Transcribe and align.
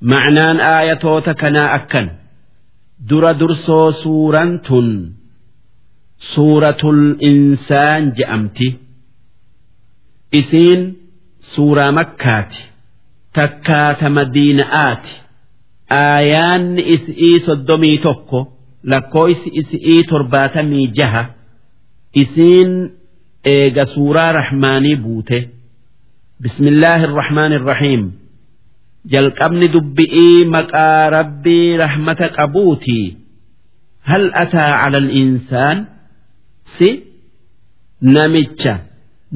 ma'naan 0.00 0.60
aayatoota 0.60 1.34
kanaa 1.34 1.72
akkan. 1.74 2.10
Dura 3.08 3.32
dursoo 3.38 3.92
suuraan 3.92 4.60
tun. 4.60 5.14
Suuratul 6.34 7.16
insaan 7.20 8.12
je'amti. 8.16 8.68
Isiin 10.32 10.82
suuraa 11.40 11.92
makkaati. 11.92 12.60
Takkaata 13.32 14.10
madiina'aati. 14.16 15.12
Aayaanni 15.90 16.82
is'ii 16.94 17.40
soddomii 17.46 17.98
tokko 17.98 18.40
lakkooysi 18.92 19.48
is'ii 19.60 20.02
torbaatamii 20.10 20.86
jaha. 20.98 21.24
Isiin 22.22 22.72
eega 23.44 23.84
suuraa 23.84 24.32
rahmaanii 24.32 24.96
buute. 24.96 25.38
Bismillaahi 26.42 27.04
irrahmaani 27.08 27.54
irrahiim 27.60 28.02
jalqabni 29.12 29.66
dubbi'ii 29.74 30.44
maqaa 30.54 31.10
rabbii 31.16 31.76
rahmata 31.82 32.28
qabuutii 32.38 33.06
hal 34.10 34.24
ataa 34.42 34.72
cala 34.82 34.98
al-insaan 35.04 35.78
si 36.76 36.88
namicha 38.14 38.74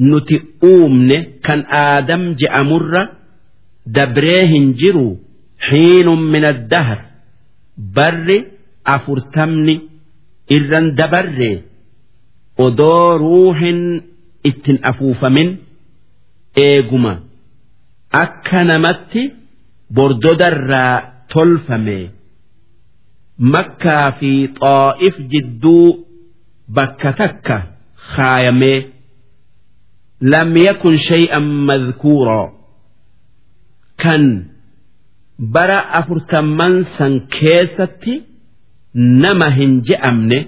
nuti 0.09 0.35
uumne 0.71 1.17
kan 1.45 1.59
aadam 1.83 2.23
je'amurra 2.41 3.03
dabree 3.97 4.43
hin 4.53 4.65
jiru 4.81 5.07
xiinun 5.69 6.21
min 6.33 6.43
addahar 6.53 6.99
barri 7.95 8.37
afurtamni 8.95 9.75
irran 10.55 10.87
dabarre 10.99 11.51
odoo 12.65 13.17
ruuhin 13.23 13.79
ittin 14.49 14.77
afuufamin 14.89 15.49
eeguma. 16.65 17.13
Akka 18.23 18.63
namatti 18.69 19.21
bordodarraa 19.93 20.93
tolfame 21.33 21.99
makkaa 23.53 24.07
fi 24.19 24.31
xaa'if 24.59 25.15
jidduu 25.31 25.85
bakka 26.75 27.09
takka 27.21 27.57
kaayamee 28.15 28.79
lam 30.33 30.49
yakun 30.67 30.97
shay'an 31.09 31.45
madhkuuraa 31.69 32.47
kan 34.03 34.23
bara 35.55 35.79
afurtamman 35.99 36.75
san 36.97 37.13
keessatti 37.37 38.13
nama 39.23 39.47
hin 39.57 39.73
je'amne 39.89 40.39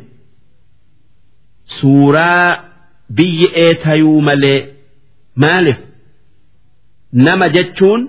suuraa 1.79 2.63
biyyee 3.17 3.73
tayuu 3.83 4.21
malee 4.21 4.59
maaliif 5.43 5.79
nama 7.25 7.47
jechuun 7.55 8.01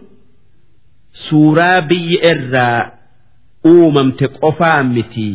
suuraa 1.27 1.81
biyya 1.89 2.21
irraa 2.33 2.81
uumamte 3.71 4.27
qofaa 4.41 4.83
miti. 4.95 5.29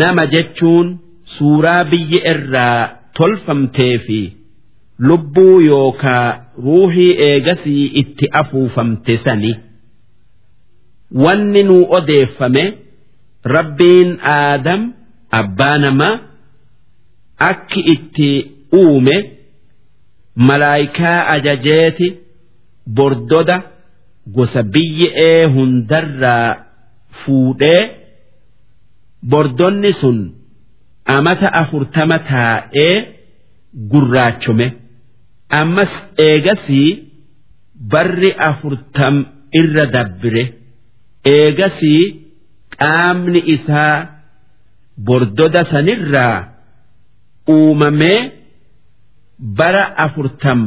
Nama 0.00 0.24
jechuun 0.34 0.88
suuraa 1.36 1.84
biyya 1.90 2.20
irraa 2.32 2.80
tolfamtee 3.16 3.94
fi 4.06 4.20
lubbuu 5.08 5.60
yookaa 5.70 6.26
ruuhii 6.64 7.12
eegasii 7.28 7.86
itti 8.02 8.26
afuufamte 8.40 9.18
sani. 9.24 9.52
Wanni 11.24 11.62
nuu 11.62 11.84
odeeffame 11.98 12.64
rabbiin 13.54 14.10
aadam 14.36 14.82
abbaa 15.40 15.76
namaa 15.84 16.14
akki 17.50 17.80
itti 17.94 18.30
uume 18.80 19.16
malaayikaa 20.48 21.26
ajajeeti 21.34 22.08
bordoda 22.96 23.56
gosa 24.36 24.62
biyya'ee 24.74 25.44
hundarraa 25.54 26.48
fuudhee 27.20 27.82
bordonni 29.30 29.92
sun 30.00 30.18
amata 31.16 31.48
afurtama 31.62 32.18
taa'ee 32.30 32.94
gurraachume 33.90 34.66
ammas 35.60 35.92
eegasii 36.28 36.88
barri 37.92 38.30
afurtam 38.50 39.14
irra 39.60 39.84
dabbire. 39.94 40.44
Eegasii 41.36 42.02
qaamni 42.78 43.40
isaa 43.54 43.96
bordoda 45.06 45.62
sanirraa 45.72 46.36
uumamee 47.54 48.20
bara 49.58 49.84
afurtam 50.04 50.60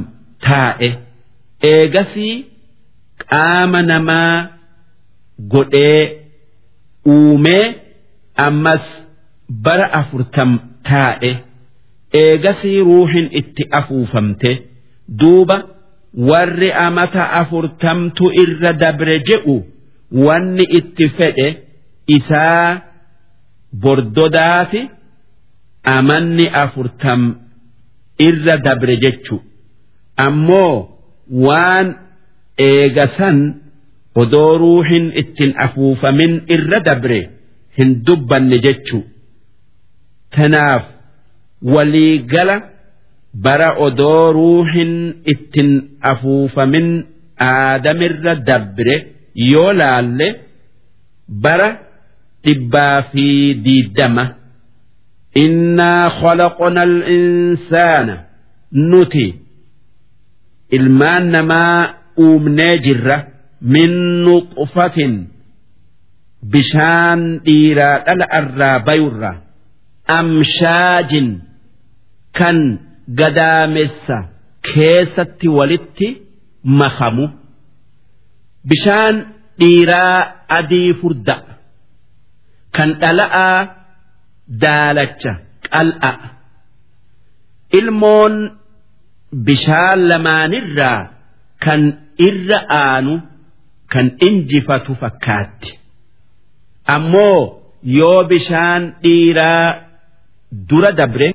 taa'e. 0.45 0.89
Eegasii 1.73 2.35
qaama 3.31 3.81
namaa 3.91 4.33
godhee 5.53 6.01
uumee 7.13 7.65
ammas 8.47 8.83
bara 9.65 9.87
afurtam 9.99 10.51
taa'e. 10.89 11.31
Eegasii 12.21 12.79
ruuhin 12.87 13.27
itti 13.39 13.63
afuufamte. 13.79 14.51
Duuba 15.19 15.57
warri 16.29 16.69
amata 16.85 17.23
afurtamtu 17.41 18.25
irra 18.43 18.71
dabre 18.83 19.15
je'u 19.29 19.55
wanni 20.25 20.65
itti 20.79 21.05
fedhe 21.17 21.47
isaa 22.17 22.81
bordodaati 23.83 24.81
amanni 25.95 26.45
afurtam 26.63 27.21
irra 28.27 28.57
dabre 28.65 28.95
jechu. 29.03 29.35
Ammoo 30.25 30.75
waan 31.45 31.87
eegasan 32.65 33.37
odoo 34.21 34.51
ruuhin 34.61 35.05
ittin 35.21 35.51
afuufamin 35.65 36.33
irra 36.55 36.79
dabre 36.87 37.19
hin 37.77 37.91
dubbanne 38.07 38.57
jechu. 38.65 38.99
Tanaaf 40.35 40.83
waliigala 41.73 42.55
bara 43.45 43.69
odoo 43.85 44.33
ruuhin 44.37 44.93
ittin 45.33 45.71
afuufamin 46.11 46.87
aadamirra 47.49 48.35
dabre 48.49 48.95
yoo 49.51 49.71
laalle 49.79 50.27
bara 51.43 51.69
dhibbaa 52.45 52.97
fi 53.11 53.25
diiddama. 53.65 54.25
Innaa 55.43 56.09
khalaqna 56.19 56.81
al-insaana 56.89 58.15
nuti 58.89 59.25
ilmaan 60.77 61.25
namaa 61.35 62.00
uumnee 62.23 62.75
jirra 62.85 63.17
min 63.73 63.91
nuqfatin. 64.25 65.13
Bishaan 66.53 67.21
dhiiraa 67.45 67.97
dhala 68.05 68.25
irraa 68.39 68.77
bayurra. 68.87 69.31
Amshaajin 70.17 71.27
kan 72.37 72.57
gadaamessa 73.19 74.17
keessatti 74.69 75.47
walitti 75.57 76.07
makamu. 76.79 77.25
Bishaan 78.69 79.15
dhiiraa 79.59 80.17
adii 80.59 80.93
furda. 81.01 81.35
Kan 82.75 82.89
dhala'aa 83.01 83.57
daalacha 84.63 85.33
qal'a. 85.71 86.11
Ilmoon 87.79 88.33
bishaan 89.47 89.99
lamaanirraa 90.09 90.99
kan 91.65 91.81
irra 92.27 92.59
aanu 92.83 93.13
kan 93.93 94.07
injifatu 94.27 94.91
fakkaatti. 95.01 95.71
Ammoo 96.95 97.39
yoo 97.97 98.23
bishaan 98.29 98.83
dhiiraa 99.03 99.67
dura 100.69 100.91
dabre 100.99 101.27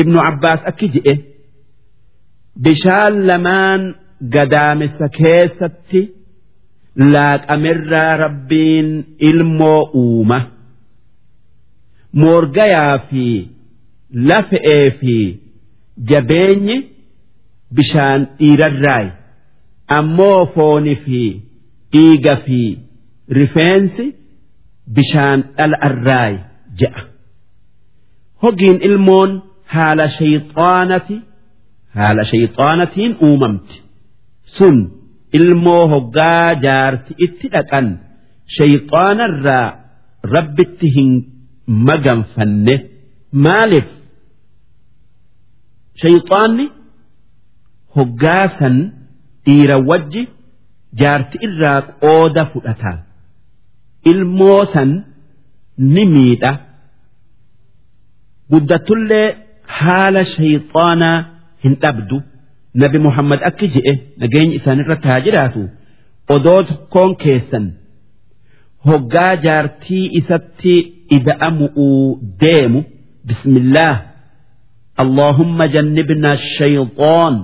ibnu 0.00 0.18
abbaas 0.30 0.60
akki 0.70 0.86
je'e 0.94 1.14
bishaan 2.64 3.14
lamaan 3.28 3.82
gadaamessa 4.34 5.06
keessatti 5.18 6.00
laaqamirraa 7.12 8.12
rabbiin 8.24 8.88
ilmoo 9.28 9.80
uuma. 10.02 10.38
Moorgayaa 12.20 12.98
fi 13.08 13.24
lafe'ee 14.28 14.86
fi 15.00 15.16
jabeenyi 16.10 16.76
bishaan 17.76 18.20
dhiirarraayi 18.38 19.10
ammoo 19.98 20.40
fooni 20.54 20.94
fi 21.04 21.20
dhiiga 21.92 22.34
fi 22.46 22.60
rifeensi 23.38 24.06
bishaan 24.96 25.38
dhala'arraayi 25.56 26.38
je'a. 26.80 27.00
Hogiin 28.42 28.78
ilmoon 28.88 29.30
haala 29.74 30.06
shayxaanati 30.18 31.16
haala 31.98 32.22
shayxaanatiin 32.32 33.12
uumamti. 33.28 33.76
Sun 34.56 34.76
ilmoo 35.38 35.82
hoggaa 35.92 36.48
jaarti 36.64 37.12
itti 37.26 37.46
dhaqan 37.54 37.86
shayxaanarraa 38.58 39.66
rabbitti 40.34 40.86
hin 40.96 41.10
maganfanne. 41.88 42.74
Maaliif? 43.44 43.88
Shayxaanni 46.02 46.64
hoggaasan 47.96 48.76
dhiira 49.46 49.76
wajji 49.90 50.22
jaarti 51.00 51.36
irraa 51.46 51.78
qooda 52.04 52.42
fudhataan 52.52 52.98
ilmoo 54.12 54.60
san 54.74 54.90
ni 55.94 56.04
miidha. 56.14 56.52
Guddatullee 58.52 59.26
haala 59.78 60.22
shayxaanaa 60.34 61.16
hin 61.64 61.74
dhabdu. 61.82 62.16
Nabi 62.82 62.98
muhammad 63.06 63.40
akki 63.50 63.66
je'e 63.74 63.92
nageenyi 64.22 64.54
isaanirratti 64.60 65.08
haa 65.12 65.20
jiraatu 65.26 65.62
odoo 66.34 66.60
tokkoon 66.70 67.12
keessan 67.24 67.66
hoggaa 68.88 69.32
jaartii 69.46 70.04
isatti 70.20 70.74
ida'amu'uu 71.16 72.02
deemu. 72.42 72.80
Bismillaah 73.28 73.96
allaahumma 75.04 75.64
jannibna 75.76 76.30
shayxaan. 76.56 77.34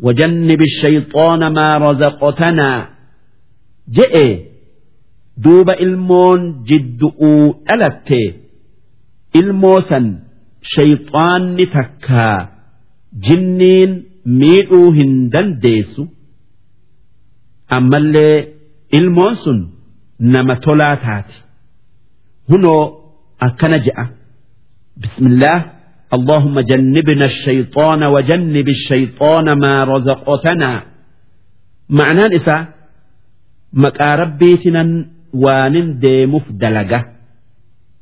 وجنب 0.00 0.60
الشيطان 0.62 1.46
ما 1.52 1.78
رزقتنا 1.78 2.88
جئ 3.88 4.14
دوب 5.36 5.70
المون 5.70 6.62
جدؤوا 6.64 7.52
ألت 7.74 8.08
الموسا 9.36 10.00
شيطان 10.62 11.56
تكا 11.56 12.48
جنين 13.12 14.04
ميئو 14.26 14.90
هندن 14.90 15.58
ديسو 15.58 16.06
أما 17.72 17.96
اللي 17.96 18.48
الموسن 18.94 19.68
نما 20.20 20.54
تولاتات 20.54 21.30
هنو 22.50 23.00
أكنجأ 23.42 24.08
بسم 24.96 25.26
الله 25.26 25.73
اللهم 26.14 26.60
جنبنا 26.60 27.24
الشيطان 27.24 28.02
وجنب 28.04 28.68
الشيطان 28.68 29.46
ما 29.58 29.84
رزقتنا 29.84 30.82
معنى 31.88 32.24
نساء 32.34 32.68
مكا 33.72 34.14
ربيتنا 34.14 35.06
وان 35.34 35.98
ديمف 35.98 36.52
دلقة 36.52 37.00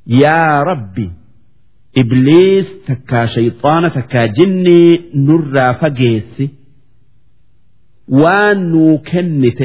يا 0.06 0.62
ربي 0.62 1.10
إبليس 1.98 2.66
تكا 2.86 3.24
شيطان 3.26 3.92
تكا 3.92 4.26
جني 4.26 5.00
نرى 5.14 5.74
فقيس 5.80 6.42
وان 8.08 8.70
نو 8.72 8.98
كنت 8.98 9.60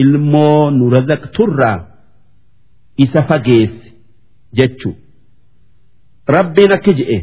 المو 0.00 0.70
نرزق 0.70 1.22
ترى 1.36 1.74
إسا 3.00 3.20
فقيس 3.20 3.74
جتشو 4.54 4.92
ربنا 6.30 6.76
كجئه 6.76 7.22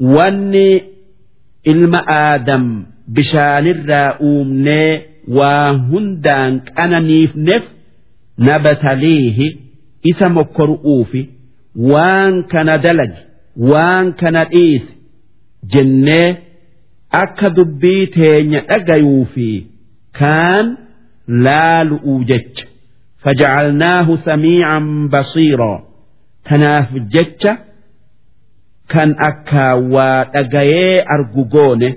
wanni 0.00 0.82
ilma 1.72 2.00
aadam 2.16 2.64
bishaanirraa 3.14 4.10
uumnee 4.30 4.90
waa 5.38 5.72
hundaan 5.90 6.60
qananiifneef 6.74 7.64
nabataliihi 8.48 9.48
isa 10.10 10.28
mokkoru'uufi 10.36 11.22
waan 11.92 12.34
kana 12.52 12.78
dalagi 12.84 13.20
waan 13.72 14.12
kana 14.20 14.44
dhiisi 14.52 14.92
jennee 15.74 16.28
akka 17.22 17.50
dubbii 17.56 18.06
teenya 18.16 18.60
dhagayuu 18.70 19.24
fi 19.34 19.48
kaan 20.18 20.66
laalu'uu 21.46 22.24
jecha. 22.30 22.66
Fajacalnaahu 23.22 24.16
samiican 24.26 25.08
basiiroo 25.12 25.78
tanaaf 26.48 26.88
jecha 27.14 27.52
kan 28.92 29.10
akka 29.28 29.66
waa 29.94 30.24
dhagayee 30.34 31.02
argu 31.14 31.44
goone 31.54 31.88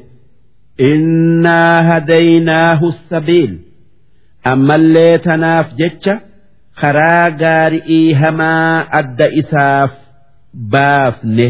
innaa 0.89 1.83
hadaynaahu 1.89 2.87
sabiil. 3.09 3.53
Ammallee 4.51 5.17
tanaaf 5.25 5.67
jecha 5.79 6.15
karaa 6.81 7.29
gaari'ii 7.41 8.13
hamaa 8.21 8.85
adda 8.99 9.27
isaaf 9.41 9.91
baafne. 10.75 11.47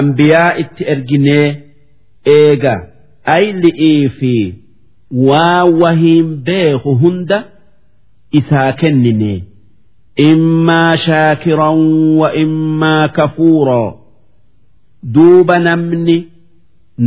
Ambiyaa 0.00 0.50
itti 0.62 0.82
erginee 0.94 1.46
eega 2.38 2.74
ayli'ii 3.36 4.08
fi 4.18 4.34
waa 5.28 5.64
wahiin 5.82 6.28
beeku 6.48 6.94
hunda 7.04 7.38
isaa 8.40 8.72
kennine. 8.82 9.34
Immaa 10.30 10.96
shaakiran 11.06 11.80
wa 12.20 12.28
immaa 12.44 13.08
kafuuraa 13.08 13.92
duuba 15.14 15.58
namni 15.66 16.16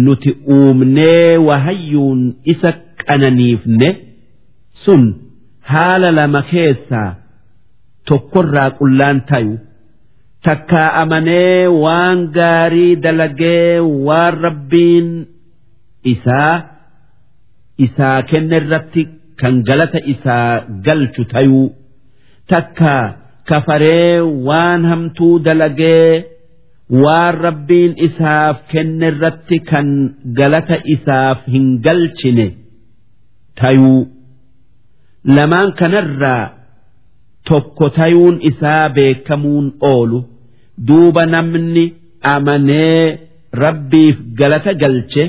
nuti 0.03 0.31
uumnee 0.57 1.37
wahayyuun 1.47 2.21
isa 2.53 2.71
qananiifne 3.07 3.89
sun 4.83 5.03
haala 5.71 6.09
lama 6.19 6.41
keessaa 6.51 7.09
tokkorraa 8.11 8.69
qullaan 8.79 9.19
tayu 9.31 9.55
takkaa 10.47 10.89
amanee 11.01 11.67
waan 11.83 12.19
gaarii 12.37 12.95
dalagee 13.05 13.79
waan 14.07 14.33
rabbiin 14.45 15.09
isaa 16.13 16.53
isaa 17.85 18.17
kenne 18.31 18.55
irratti 18.61 19.03
kan 19.41 19.55
galata 19.67 19.99
isaa 20.13 20.49
galchu 20.85 21.23
tayuu 21.33 21.67
takkaa 22.53 23.03
kafaree 23.49 24.19
waan 24.47 24.81
hamtuu 24.91 25.33
dalagee 25.47 26.25
waan 27.03 27.35
rabbiin 27.45 27.93
isaaf 28.07 28.57
kenne 28.71 29.07
irratti 29.11 29.57
kan 29.69 29.87
galata 30.39 30.77
isaaf 30.95 31.45
hin 31.53 31.67
galchine 31.85 32.47
tayuu. 33.59 34.01
Lamaan 35.35 35.71
kanarraa 35.79 36.43
tokko 37.49 37.89
tayuun 37.97 38.37
isaa 38.49 38.89
beekamuun 38.95 39.67
oolu. 39.91 40.19
Duuba 40.87 41.25
namni 41.25 41.85
amanee 42.33 43.19
rabbiif 43.63 44.17
galata 44.39 44.73
galche 44.83 45.23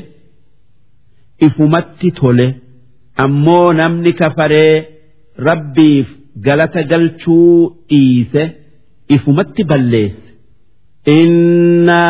ifumatti 1.46 2.10
tole. 2.18 2.46
Ammoo 3.24 3.72
namni 3.80 4.12
kafaree 4.20 4.74
rabbiif 5.48 6.08
galata 6.46 6.82
galchuu 6.82 7.76
dhiise 7.90 8.42
ifumatti 9.08 9.64
balleesse. 9.70 10.31
إنا 11.07 12.03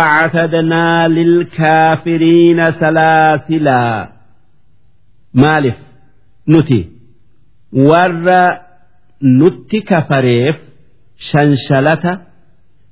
أعتدنا 0.00 1.08
للكافرين 1.08 2.70
سلاسلا 2.70 4.08
مالف 5.34 5.76
نتي 6.48 6.88
ور 7.72 8.24
نتي 9.22 9.80
كفريف 9.80 10.56
شنشلة 11.18 12.20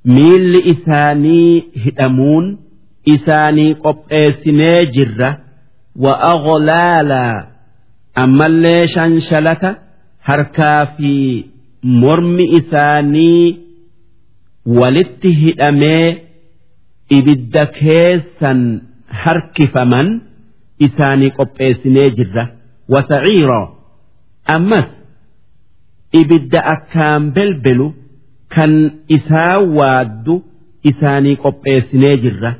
ميل 0.04 0.62
إساني 0.72 1.64
هدمون 1.86 2.58
إساني 3.08 3.72
قبئسني 3.72 4.80
جرة 4.94 5.38
وأغلالا 5.96 7.46
أما 8.18 8.46
اللي 8.46 8.88
شنشلة 8.88 9.76
هركا 10.24 10.84
في 10.84 11.44
مرم 11.84 12.36
إساني 12.56 13.58
walitti 14.77 15.29
hidhamee 15.41 16.07
ibidda 17.17 17.63
keessan 17.79 18.59
harkifaman 19.23 20.07
isaanii 20.87 21.31
qopheessinee 21.37 22.09
jirra. 22.17 22.45
Wasaciiroo 22.93 23.65
ammas 24.55 24.87
ibidda 26.21 26.59
akkaan 26.75 27.31
belbelu 27.35 27.87
kan 28.55 28.73
isaa 29.17 29.57
waaddu 29.77 30.35
isaanii 30.91 31.35
qopheessinee 31.45 32.15
jirra. 32.23 32.51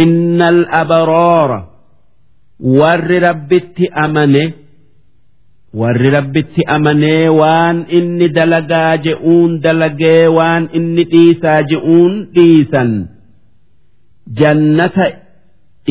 Innal 0.00 0.60
abaroora. 0.80 1.60
Warri 2.78 3.18
rabbitti 3.26 3.84
amane 4.04 4.42
warri 5.74 6.10
rabbitti 6.16 6.62
amanee 6.76 7.28
waan 7.40 7.84
inni 7.98 8.28
dalagaa 8.36 8.96
je'uun 9.06 9.60
dalagee 9.64 10.28
waan 10.38 10.68
inni 10.78 11.04
dhiisaa 11.12 11.60
je'uun 11.70 12.14
dhiisan. 12.34 12.90
Jannata 14.40 15.06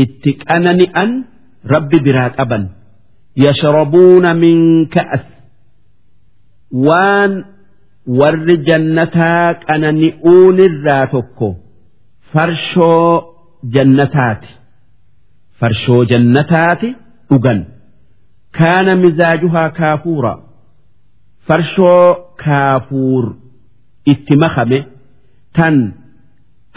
itti 0.04 0.32
qanani'an 0.46 1.12
rabbi 1.74 1.98
biraa 2.06 2.30
qaban. 2.38 2.64
Yashrabuuna 3.46 4.34
min 4.44 4.60
ka'as. 4.96 5.26
Waan 6.88 7.34
warri 8.20 8.56
jannataa 8.68 9.54
qanani'uunirraa 9.68 11.06
tokko 11.14 11.48
farshoo 12.34 13.12
jannataati. 13.76 14.50
Farshoo 15.60 16.02
jannataati 16.12 16.90
dhugan 17.30 17.60
kaana 18.59 18.93
mizaajuhaa 19.05 19.71
kaafuura 19.79 20.33
farshoo 21.47 22.07
kaafuur 22.45 23.25
itti 24.13 24.35
makame 24.45 24.79
tan 25.59 25.77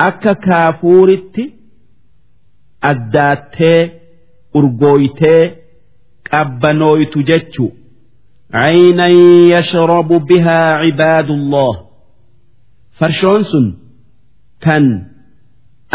akka 0.10 0.34
kaafuuritti 0.48 1.44
addaattee 2.92 3.80
urgooytee 4.60 5.42
qabbanooytu 6.30 7.20
jechu 7.32 7.66
عينا 8.54 9.08
يشرب 9.54 10.08
بها 10.30 10.60
عباد 10.82 11.30
الله 11.30 11.74
farshoon 13.00 13.42
sun 13.52 13.66
kan 14.66 14.86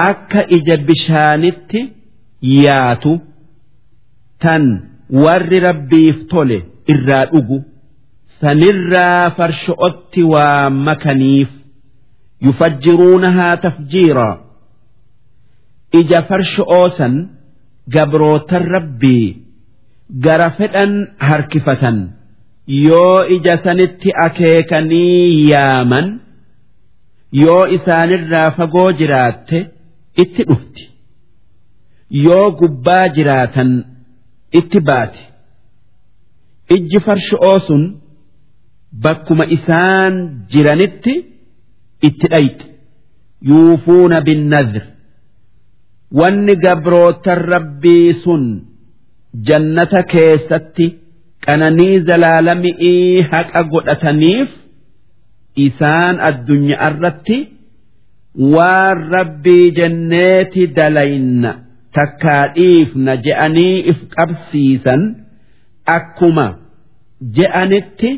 akka 0.09 0.41
ija 0.57 0.77
bishaanitti 0.89 1.81
yaatu 2.65 3.13
tan 4.43 4.65
warri 5.26 5.60
rabbiif 5.68 6.18
tole 6.32 6.58
irraa 6.94 7.26
dhugu 7.32 7.58
sanirraa 8.42 9.30
farsho'otti 9.38 10.24
waa 10.34 10.70
makaniif 10.70 11.50
yufajjiruunahaa 12.46 13.58
tafjiiraa. 13.66 14.36
Ija 16.00 16.22
farsho'oo 16.30 16.90
san 16.98 17.14
gabrootan 17.96 18.64
rabbii 18.76 19.28
gara 20.26 20.50
fedhan 20.58 20.94
harkifatan. 21.28 21.98
Yoo 22.88 23.24
ija 23.36 23.56
sanitti 23.64 24.10
akeekanii 24.26 25.50
yaaman 25.52 26.08
yoo 27.44 27.64
isaanirraa 27.78 28.52
fagoo 28.58 28.92
jiraatte 29.00 29.60
itti 30.24 30.44
dhufti. 30.50 30.84
Yoo 32.26 32.52
gubbaa 32.60 33.08
jiraatan 33.16 33.72
itti 34.60 34.80
baati 34.90 35.24
ijji 36.76 37.00
farsho'oo 37.08 37.58
sun 37.68 37.84
bakkuma 39.06 39.46
isaan 39.58 40.14
jiranitti 40.52 41.14
itti 42.10 42.28
dhayxi 42.34 42.68
yuufuuna 43.50 44.18
binnadr 44.28 44.84
wanni 46.20 46.56
gabrootan 46.66 47.40
rabbii 47.54 48.14
sun 48.24 48.44
jannata 49.48 50.02
keessatti 50.14 50.86
qananii 51.46 51.96
zalaalami'ii 52.10 53.22
haqa 53.32 53.62
godhataniif 53.74 54.50
isaan 55.68 56.16
addunyaa 56.30 56.88
irratti 56.94 57.38
waan 58.56 58.98
rabbii 59.16 59.66
jenneeti 59.80 60.64
dalayna 60.78 61.52
takkaa 61.98 62.44
dhiifna 62.58 63.14
je'anii 63.26 63.76
if 63.92 64.00
qabsiisan 64.16 65.02
akkuma 65.98 66.48
je'anitti 67.38 68.10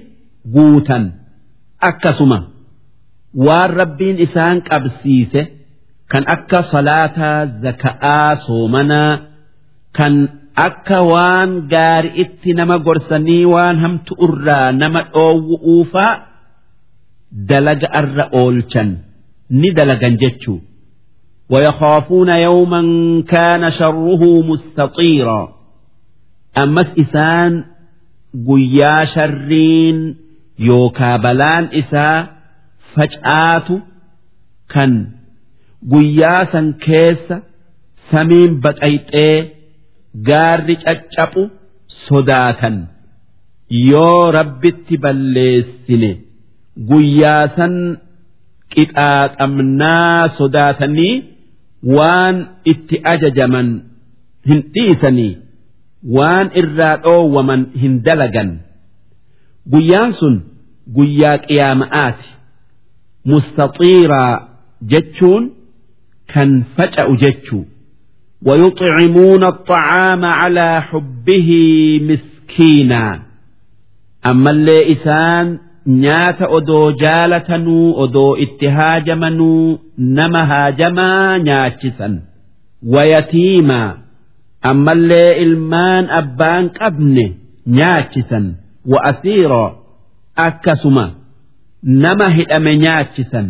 guutan. 0.55 1.03
Akkasuma. 1.89 2.39
Waan 3.45 3.69
rabbiin 3.79 4.17
isaan 4.25 4.57
qabsiise 4.69 5.41
kan 6.11 6.23
akka 6.35 6.59
salaataa 6.71 7.39
zaka'aa 7.63 8.31
soomanaa 8.45 9.11
kan 9.97 10.13
akka 10.67 10.99
waan 11.11 11.51
gaari'itti 11.73 12.49
nama 12.59 12.75
gorsanii 12.87 13.43
waan 13.53 13.77
hamtu 13.83 14.13
irraa 14.27 14.71
nama 14.81 15.01
dhoowwu'uufaa 15.13 16.13
dalaga 17.49 17.87
irra 18.01 18.25
oolchan. 18.41 18.89
Ni 19.59 19.69
dalagan 19.77 20.15
jechuu 20.21 20.57
ويخافون 21.50 22.28
يوما 22.36 22.82
كان 23.28 23.70
شره 23.70 24.42
مستطيرا 24.42 25.54
أمس 26.58 26.86
إسان 26.98 27.64
قيا 28.48 29.04
شرين 29.04 30.16
يوكا 30.58 31.16
بلان 31.16 31.68
إسا 31.72 32.26
فجآت 32.94 33.68
كان 34.68 35.10
قيا 35.92 36.44
سن 36.44 36.72
كيس 36.72 37.32
سمين 38.10 38.60
بقيت 38.60 39.10
gaarri 40.28 40.74
caccabu 40.84 41.42
sodaatan 42.06 42.74
yoo 43.90 44.30
rabbitti 44.36 44.96
balleessine 45.04 46.10
guyyaa 46.90 47.44
san 47.56 47.74
qixaaxamnaa 48.72 50.28
sodaatanii 50.38 51.14
waan 51.96 52.36
itti 52.72 52.96
ajajaman 53.12 53.68
hin 54.50 54.60
dhiisanii 54.74 55.32
waan 56.16 56.46
irraa 56.62 56.96
dhoowwaman 57.06 57.62
hin 57.82 57.94
dalagan 58.06 58.50
guyyaan 59.72 60.12
sun 60.20 60.34
guyyaa 60.96 61.36
qiyaama'aati 61.48 62.28
mustaxiiraa 63.30 64.32
jechuun 64.94 65.44
kan 66.34 66.50
faca'u 66.76 67.14
jechuu 67.26 67.64
ويطعمون 68.46 69.44
الطعام 69.44 70.24
على 70.24 70.82
حبه 70.82 71.48
مسكينا 72.08 73.22
أما 74.26 74.50
اللي 74.50 74.78
إسان 74.92 75.58
nyaata 75.87 76.47
odoo 76.57 76.91
jaalatanuu 77.01 77.93
odoo 78.03 78.37
itti 78.45 78.67
haajamanuu 78.77 79.79
nama 79.97 80.45
haajamaa 80.45 81.37
nyaachisan. 81.47 82.21
Wayatiimaa 82.93 83.97
ammallee 84.61 85.31
ilmaan 85.43 86.09
abbaan 86.19 86.69
qabne 86.79 87.25
nyaachisan. 87.77 88.45
Wa'asiiroo 88.91 89.69
akkasuma 90.35 91.05
nama 91.83 92.29
hidhame 92.29 92.77
nyaachisan. 92.77 93.47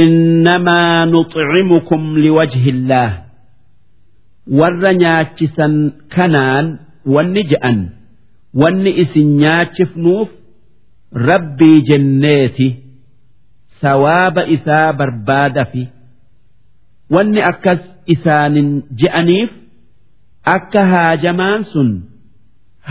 Innamaa 0.00 1.06
nuxcimukum 1.06 2.16
liwajhi 2.16 2.68
illaah 2.70 3.12
warra 4.58 4.92
nyaachisan 5.02 5.74
kanaan 6.14 6.66
wanni 7.14 7.42
je'an 7.50 7.78
wanni 8.60 8.90
isin 9.02 9.28
nyaachifnuuf 9.42 10.28
rabbii 11.29 11.81
jenneeti 11.89 12.67
sawaaba 13.81 14.45
isaa 14.55 14.93
barbaadafi 14.93 15.87
wanni 17.15 17.41
akkas 17.51 17.79
isaanin 18.15 18.69
je'aniif 19.01 19.51
akka 20.55 20.85
haajamaan 20.93 21.65
sun 21.73 21.89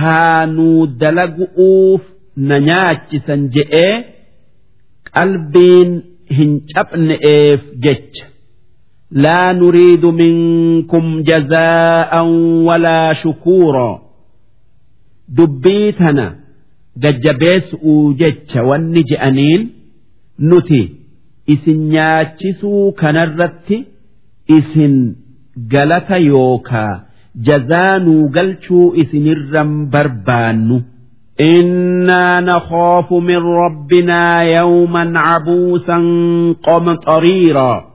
haanuu 0.02 0.86
dalagu'uuf 1.04 2.02
na 2.48 2.60
nyaachisan 2.68 3.48
je'ee 3.56 3.94
qalbiin 5.14 5.90
hin 6.36 6.52
cabne'eef 6.74 7.60
jecha. 7.86 8.32
لا 9.12 9.52
نريد 9.52 10.04
منكم 10.06 11.22
جزاء 11.22 12.24
ولا 12.66 13.12
شكورا 13.12 14.02
دبيتنا 15.28 16.36
ججبيس 16.96 17.74
أوجتش 17.84 18.56
والنجأنين 18.56 19.70
نتي 20.40 20.82
إسن 21.50 21.92
ياتشسو 21.92 22.92
كنرت 22.92 23.68
إسن 24.50 25.14
قلت 25.72 26.10
يوكا 26.10 27.00
جزانو 27.36 28.28
قلشو 28.28 28.94
إسن 29.02 29.26
الرم 29.36 29.88
بربانو 29.90 30.82
إنا 31.40 32.40
نخاف 32.40 33.12
من 33.12 33.36
ربنا 33.36 34.42
يوما 34.42 35.12
عبوسا 35.16 35.96
قمطريرا 36.62 37.92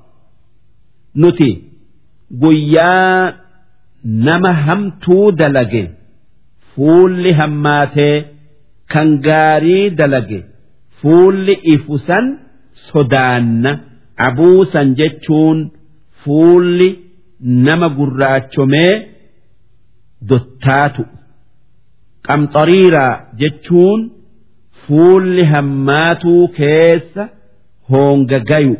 nuti 1.21 1.49
guyyaa 2.41 3.33
nama 4.03 4.53
hamtuu 4.53 5.31
dalage 5.31 5.83
fuulli 6.75 7.31
hammaatee 7.39 8.25
kan 8.93 9.09
gaarii 9.27 9.89
dalage 9.99 10.39
fuulli 11.01 11.55
ifusan 11.73 12.25
sodaanna 12.89 13.71
abuusan 14.27 14.95
jechuun 14.99 15.59
fuulli 16.23 16.89
nama 17.67 17.87
gurraachomee 17.97 18.93
dottaatu 20.29 21.03
qamxariiraa 22.27 23.13
jechuun 23.41 24.01
fuulli 24.85 25.43
hammaatuu 25.55 26.43
keessa 26.61 27.23
hoongagayu 27.91 28.75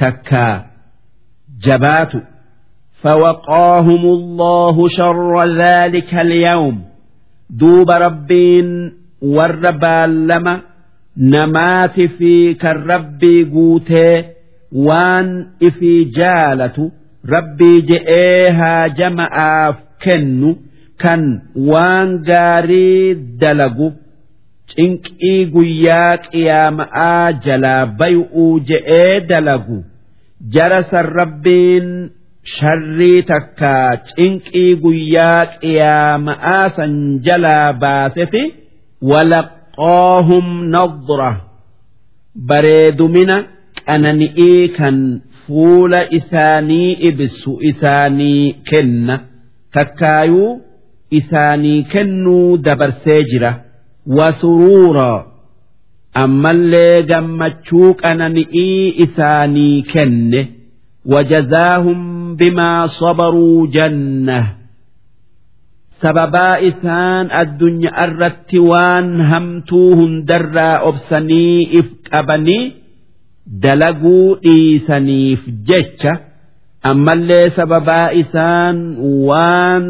takkaa 0.00 0.54
جبات 1.64 2.12
فوقاهم 3.02 4.04
الله 4.04 4.88
شر 4.88 5.56
ذلك 5.58 6.14
اليوم 6.14 6.84
duuba 7.59 7.95
rabbiin 8.05 8.69
warra 9.37 9.71
baallama 9.83 10.53
namaati 11.33 12.07
fi 12.17 12.33
kan 12.61 12.77
rabbii 12.91 13.43
guutee 13.53 14.15
waan 14.87 15.29
ifii 15.69 16.05
jaalatu 16.17 16.91
rabbii 17.33 17.81
je'ee 17.89 18.49
haa 18.59 18.87
jama'aaf 18.99 19.75
kennu 20.03 20.51
kan 21.03 21.23
waan 21.71 22.09
gaarii 22.29 23.15
dalagu 23.41 23.89
cinqii 24.73 25.39
guyyaa 25.55 26.17
qiyaama'aa 26.31 27.31
jalaa 27.45 27.85
bay'uu 27.99 28.49
je'ee 28.71 29.19
dalagu 29.31 29.77
jara 30.55 30.81
san 30.91 31.05
rabbiin 31.19 31.87
sharrii 32.43 33.21
takka 33.31 33.73
cinqii 34.15 34.75
guyyaa 34.83 35.45
qiyaama'aa 35.61 36.69
san 36.77 36.93
jalaa 37.25 37.73
baaseti 37.73 38.43
walaqoohum 39.11 40.47
nadra. 40.75 41.31
Bareedumina 42.49 43.37
qanani'ii 43.85 44.67
kan 44.77 44.97
fuula 45.47 46.01
isaanii 46.19 46.91
ibsu 47.09 47.51
isaanii 47.71 48.53
kenna. 48.69 49.15
Takkaayuu 49.73 50.61
isaanii 51.19 51.83
kennuu 51.91 52.57
dabarsee 52.65 53.23
jira. 53.31 53.51
Wasuruura 54.17 55.09
ammallee 56.23 57.01
gammachuu 57.11 57.93
qanani'ii 58.03 58.87
isaanii 59.05 59.83
kenne. 59.93 60.41
Wajazaahum 61.11 62.01
bimaa 62.39 62.87
sabaruu 62.99 63.67
janna 63.75 64.39
sababaa 66.03 66.55
isaan 66.69 67.27
addunyaa 67.41 68.05
irratti 68.07 68.59
waan 68.71 69.09
hamtuu 69.31 69.89
hundarraa 69.99 70.75
obsanii 70.89 71.57
if 71.79 71.87
qabanii 72.09 72.63
dalaguu 73.65 74.27
dhiisaniif 74.45 75.41
jecha 75.69 76.13
ammallee 76.91 77.45
sababaa 77.59 78.07
isaan 78.23 78.77
waan 79.29 79.85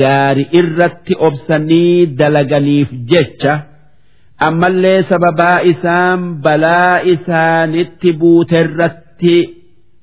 gaari 0.00 0.44
irratti 0.60 1.14
obsanii 1.28 2.06
dalaganiif 2.20 2.90
jecha 3.12 3.54
ammallee 4.48 4.98
sababaa 5.10 5.58
isaan 5.72 6.20
balaa 6.46 6.94
isaanitti 7.14 8.10
buuterratti 8.22 9.36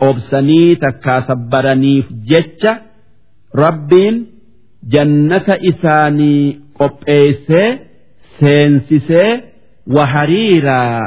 obsanii 0.10 0.76
takkaa 0.84 1.22
sabbaraniif 1.30 2.06
jecha 2.32 2.74
rabbiin 3.64 4.16
jannata 4.94 5.56
isaanii 5.72 6.44
qopheessee 6.80 7.70
seensisee 8.40 9.32
wahariiraa 9.96 11.02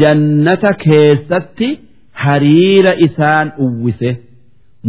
jannata 0.00 0.72
keessatti 0.84 1.68
hariira 2.24 2.92
isaan 3.06 3.48
uwwise. 3.64 4.10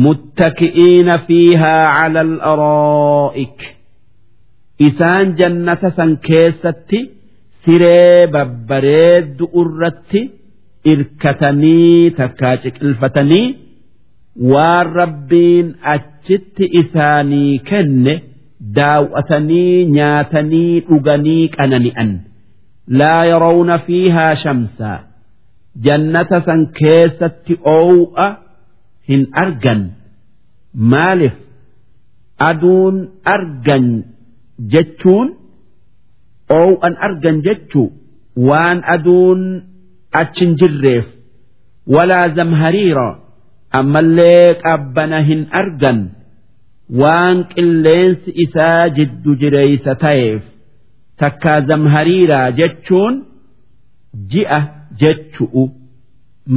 Muttaki'iina 0.04 1.16
fiihaa 1.28 1.84
cala 1.98 2.20
al-araa'ik 2.28 3.60
isaan 4.88 5.28
jannata 5.40 5.90
san 5.98 6.12
keessatti 6.28 7.00
siree 7.66 8.28
babbareeddu 8.34 9.46
irratti 9.62 10.22
irkatanii 10.94 12.12
takkaa 12.20 12.56
ciqilfatanii 12.64 13.46
waan 14.52 14.88
rabbiin 15.00 15.68
achitti 15.96 16.66
isaanii 16.82 17.60
kenne 17.70 18.14
daawwatanii 18.78 19.86
nyaatanii 19.98 20.80
dhuganii 20.88 21.44
qanani'an. 21.58 22.12
Laa 23.00 23.22
yarawna 23.32 23.78
fiihaa 23.86 24.34
shamsaa 24.44 24.98
jannata 25.88 26.42
san 26.48 26.62
keessatti 26.80 27.54
oow'a 27.76 28.28
hin 29.10 29.24
argan. 29.44 29.82
Maalif 30.94 31.36
aduun 32.50 32.96
argan 33.36 33.88
jechuun 34.74 35.28
oow'an 36.60 36.94
argan 37.08 37.38
jechuu? 37.48 37.88
Waan 38.48 38.80
aduun 38.96 39.42
achi 40.22 40.46
hin 40.46 40.56
jirreef 40.62 41.06
walaa 41.96 42.28
zamhariira 42.40 43.08
ammallee 43.80 44.54
qabbana 44.66 45.20
hin 45.30 45.42
argan 45.62 46.00
waan 47.02 47.44
qilleensi 47.54 48.30
isaa 48.46 48.90
jiddu 49.00 49.36
jireeysa 49.44 49.96
ta'eef 50.04 50.42
takkaa 51.24 51.60
zamhariiraa 51.72 52.48
jechuun 52.60 53.16
ji'a 54.34 54.60
jechu'u 55.04 55.64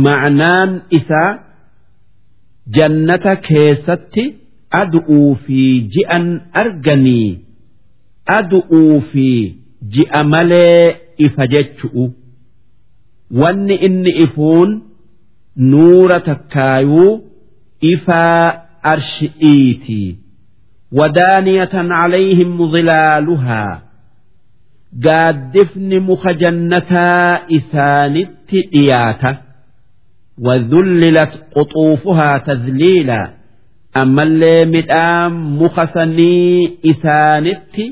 ma'anaan 0.06 0.70
isaa 1.00 1.30
jannata 2.78 3.35
keessatti 3.48 4.24
adu'uu 4.80 5.28
fi 5.44 5.61
ji'an 5.96 6.26
arganii 6.62 7.28
adu'uu 8.38 9.00
fi 9.12 9.26
ji'a 9.96 10.20
malee 10.33 10.96
ifa 11.26 11.46
jechu'u. 11.54 12.04
wanni 13.30 13.74
inni 13.74 14.10
ifuun 14.24 14.70
nuura 15.56 16.20
takkaayuu 16.20 17.20
ifaa 17.80 18.52
arshi'iiti. 18.92 20.18
Wadaaniyatan 20.98 21.88
calayhim 21.88 22.50
mudilaaluhaa 22.60 23.80
gaaddifni 25.06 26.00
muka 26.00 26.32
jannataa 26.34 27.40
isaanitti 27.58 28.60
dhiyaata. 28.72 29.30
Wadullilat 30.46 31.32
quxuufuhaa 31.54 32.38
tadliilaa 32.48 33.28
ammallee 34.02 34.64
midhaan 34.74 35.32
muka 35.60 35.84
sanii 35.94 36.78
isaanitti 36.92 37.86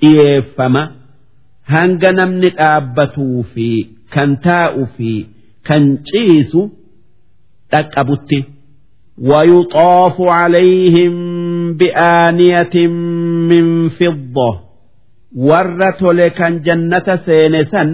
dhiyeeffama. 0.00 0.82
Hanga 1.72 2.12
namni 2.18 2.50
dhaabbatuu 2.58 3.42
fi 3.54 3.68
الآبتو 4.09 4.09
في 4.09 4.13
كنتاء 4.13 4.85
في 4.97 5.25
كنشيس 5.67 6.53
تكبت 7.71 8.31
ويطاف 9.21 10.21
عليهم 10.21 11.13
بآنية 11.73 12.87
من 13.49 13.89
فضة 13.89 14.65
warra 15.49 15.91
tole 15.99 16.27
kan 16.37 16.53
jannata 16.65 17.15
seene 17.25 17.61
san 17.71 17.89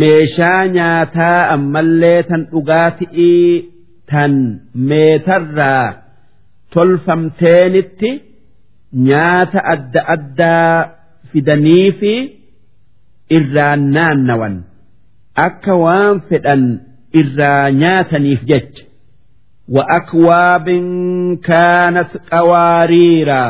meeshaa 0.00 0.66
nyaataa 0.76 1.48
ammallee 1.54 2.22
tan 2.28 2.42
dhugaatii 2.50 3.64
tan 4.10 4.32
meetarraa 4.88 5.86
tolfamteenitti 6.74 8.10
nyaata 9.08 9.60
adda 9.74 10.00
addaa 10.14 10.72
fidanii 11.30 11.86
fi 12.00 12.12
irraan 13.38 13.82
naannawan 13.96 14.54
akka 15.46 15.74
waan 15.84 16.16
fedhan 16.28 16.62
irraa 17.20 17.70
nyaataniif 17.82 18.42
jecha 18.52 18.82
وأكواب 19.68 20.66
كانت 21.48 22.10
قواريرا 22.32 23.46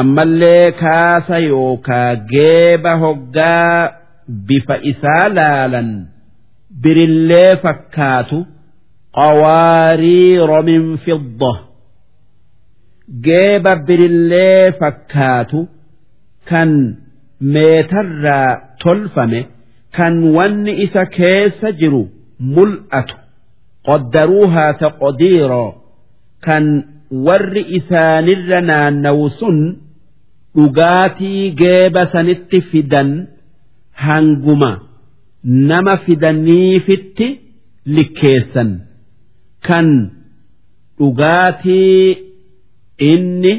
ammallee 0.00 0.72
kaasa 0.80 1.38
yookaa 1.38 2.14
geeba 2.32 2.92
hoggaa 3.02 3.90
bifa 4.48 4.76
isaa 4.90 5.28
laalan 5.36 5.88
birillee 6.82 7.56
fakkaatu 7.64 8.38
qawaariiro 9.18 10.58
min 10.68 10.84
fidda 11.04 11.52
geeba 13.26 13.72
birillee 13.86 14.72
fakkaatu 14.80 15.60
kan 16.50 16.70
meetarraa 17.54 18.50
tolfame 18.82 19.40
kan 19.97 20.15
wanni 20.35 20.73
isa 20.85 21.03
keessa 21.17 21.71
jiru 21.79 22.03
mul'atu. 22.55 23.15
Qoddaruuhaa 23.87 24.71
taqdiiroo 24.83 25.69
kan 26.45 26.65
warri 27.25 27.63
isaanirra 27.79 28.59
naannawu 28.69 29.25
sun 29.39 29.57
dhugaatii 30.55 31.43
geeba 31.61 32.01
sanitti 32.13 32.59
fidan 32.71 33.09
hanguma 34.05 34.71
nama 35.69 35.93
fidaniifitti 36.05 37.27
likkeessan. 37.95 38.69
Kan 39.67 39.87
dhugaatii 40.99 42.17
inni 43.11 43.53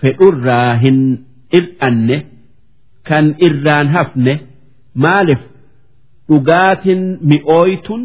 fedhurraa 0.00 0.70
hin 0.84 0.98
ir'anne 1.58 2.16
kan 3.08 3.26
irraan 3.48 3.88
hafne 3.96 4.34
maaliif 5.04 5.42
dhugaatiin 6.28 7.02
mi'ooytun 7.30 8.02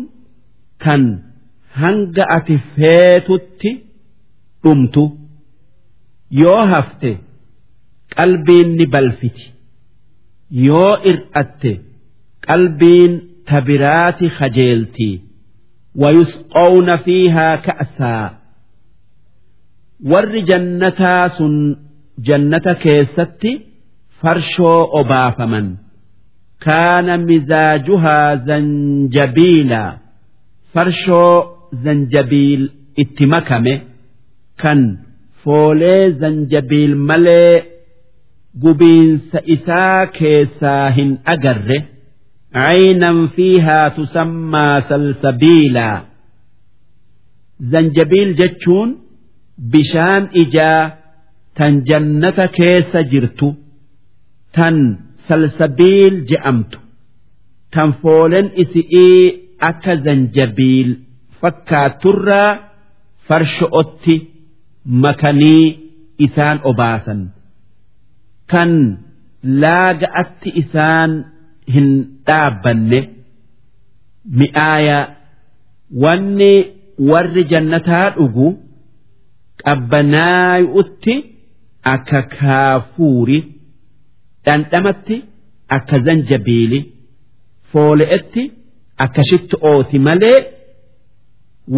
kan 0.83 1.03
hanga 1.81 2.23
ati 2.37 2.55
feetutti 2.75 3.71
dhumtu. 4.63 5.03
Yoo 6.41 6.61
hafte 6.73 7.11
qalbiin 8.15 8.69
ni 8.77 8.85
balfiti. 8.93 9.45
Yoo 10.67 10.91
ir'atte 11.11 11.71
qalbiin 12.47 13.13
tabiraati 13.49 14.27
hajeeltii 14.37 15.15
wayusqawna 16.01 16.95
fiihaa 17.05 17.55
ka'saa 17.67 18.25
warri 20.11 20.41
jannataa 20.49 21.25
sun 21.37 21.55
jannata 22.27 22.73
keessatti 22.83 23.51
farshoo 24.21 24.79
obaafaman. 24.99 25.67
أبافمن 26.60 26.60
كان 26.60 27.26
مزاجها 27.26 28.34
زنجبيلا 28.34 29.96
فرشو 30.74 31.42
زنجبيل 31.72 32.70
اتمكمه 32.98 33.80
kan 34.62 34.98
foolee 35.44 36.10
zanjabiil 36.20 36.94
malee 37.08 37.64
gubiinsa 38.62 39.38
isaa 39.54 40.06
keessaa 40.18 40.90
hin 40.96 41.10
agarre 41.34 41.78
caynan 42.56 43.18
fiihaa 43.36 43.90
tusammaa 43.96 44.80
salsabiilaa 44.88 45.96
zanjabiil 47.72 48.30
jechuun 48.40 48.90
bishaan 49.72 50.24
ijaa 50.42 50.82
tan 51.58 51.74
jannata 51.88 52.46
keessa 52.58 53.00
jirtu 53.12 53.48
tan 54.56 54.76
salsabiil 55.27 56.15
je'amtu. 56.29 56.77
Tan 57.73 57.89
foolen 58.01 58.47
isi'ii 58.63 59.21
akka 59.69 59.93
zanjabiil 60.05 60.89
fakkaaturraa 61.41 62.49
farsho'otti 63.27 64.15
makanii 65.03 65.65
isaan 66.25 66.57
obaasan. 66.71 67.21
Kan 68.51 68.71
laaga'atti 69.61 70.49
isaan 70.61 71.11
hin 71.73 71.87
dhaabbanne 72.27 72.99
mi'aaya 74.39 74.99
wanni 76.03 76.53
warri 77.11 77.43
jannataa 77.51 78.07
dhugu 78.17 78.47
qabbanaayu'utti 79.63 81.15
akka 81.93 82.21
kaafuuri 82.37 83.37
dhandhamatti 84.45 85.17
akka 85.77 85.97
zanjabiili 86.07 86.79
foole'etti 87.71 88.43
akka 89.05 89.21
shitto'ooti 89.29 89.97
malee 90.07 90.39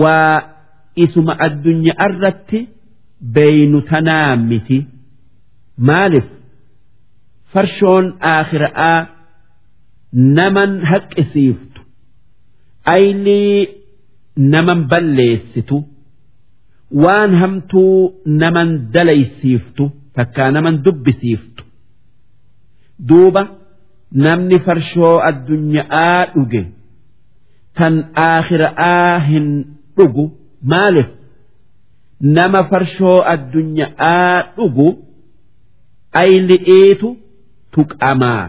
waa 0.02 0.36
isuma 1.06 1.34
addunyaa 1.48 2.08
irratti 2.10 2.60
beeynu 3.36 3.80
tanaa 3.90 4.36
miti. 4.50 4.78
Maaliif? 5.88 6.28
Farshoon 7.54 8.06
aakhira'aa 8.34 9.00
naman 10.38 10.72
haqqisiiftu. 10.92 11.80
Aylii 12.96 13.68
naman 14.54 14.80
balleessitu. 14.92 15.78
Waan 17.04 17.32
hamtuu 17.42 17.98
naman 18.42 18.70
dalaysiiftu 18.94 19.84
takkaa 20.16 20.50
naman 20.56 20.76
dubbisiiftu 20.86 21.63
duuba 23.10 23.44
namni 24.26 24.58
farshoo 24.66 25.16
addunyaa 25.30 26.26
dhuge 26.36 26.62
tan 27.80 27.96
aakhira'aa 28.28 29.20
hin 29.30 29.48
dhugu 29.98 30.26
maaliif? 30.74 31.10
Nama 32.38 32.60
farshoo 32.72 33.18
addunyaa 33.34 34.36
dhugu 34.58 34.88
ayli'iitu 36.24 37.10
tuqamaa 37.76 38.44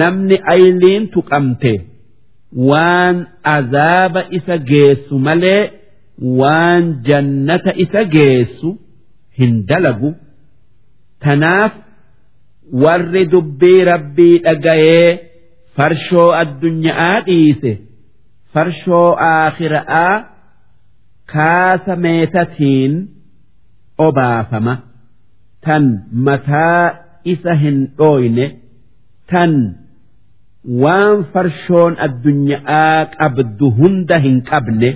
namni 0.00 0.36
ayliin 0.54 1.04
tuqamte 1.16 1.72
waan 2.70 3.16
azaaba 3.56 4.20
isa 4.38 4.56
geessu 4.70 5.14
malee 5.26 5.62
waan 6.40 6.84
jannata 7.08 7.72
isa 7.84 8.02
geessu 8.14 8.68
hin 9.38 9.52
dalagu. 9.68 10.10
Tanaaf 11.24 11.72
warri 12.84 13.24
dubbii 13.32 13.84
rabbii 13.90 14.38
dhagayee 14.46 15.08
farshoo 15.76 16.28
addunyaa 16.42 17.20
dhiise 17.26 17.72
farshoo 18.54 19.08
aakhiraa 19.30 20.24
kaasa 21.32 21.96
meetatiin 21.96 22.94
obaafama. 23.98 24.74
Tan 25.64 25.84
mataa 26.28 26.84
isa 27.24 27.54
hin 27.62 27.78
dhooyne 27.98 28.46
tan 29.32 29.52
waan 30.82 31.24
farshoon 31.32 31.94
addunyaa 32.06 33.06
qabdu 33.18 33.66
hunda 33.78 34.18
hin 34.26 34.36
qabne 34.50 34.90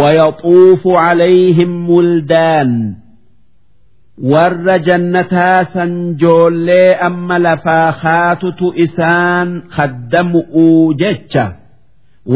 wayaxuufu 0.00 0.90
calayhim 1.00 1.72
muldaan 1.90 2.72
warra 4.22 4.78
jannataa 4.78 5.64
san 5.72 6.14
joollee 6.20 6.96
amma 7.08 7.38
lafaa 7.38 7.92
kaatutu 8.02 8.72
isaan 8.84 9.62
kaddamu'uu 9.76 10.94
jecha. 11.02 11.44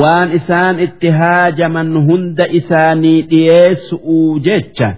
Waan 0.01 0.33
isaan 0.38 0.81
itti 0.81 1.09
haajaman 1.21 1.90
hunda 2.07 2.47
isaanii 2.59 3.23
dhiyeessu'uu 3.31 4.38
jecha. 4.47 4.95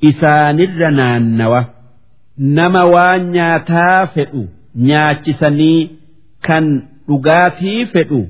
Isaanirra 0.00 0.90
naannawa. 0.90 1.64
Nama 2.38 2.82
waan 2.94 3.30
nyaataa 3.36 4.06
fedhu 4.14 4.42
nyaachisanii 4.86 5.90
kan 6.46 6.66
dhugaatii 7.08 7.84
fedhu 7.92 8.20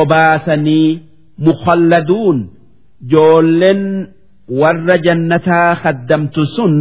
obaasanii 0.00 1.00
mukhalladuun 1.38 2.38
joolleen 3.12 3.84
warra 4.60 4.96
jannataa 5.06 5.76
kaddamtu 5.84 6.46
sun 6.56 6.74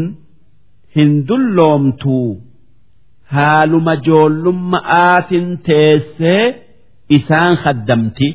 hin 0.96 1.10
dulloomtuu 1.28 2.28
haaluma 3.36 3.94
joollummaa'aatin 4.08 5.46
teessee 5.68 6.44
isaan 7.18 7.54
kaddamti 7.64 8.28